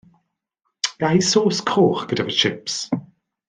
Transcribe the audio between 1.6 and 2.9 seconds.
coch gyda fy tsips?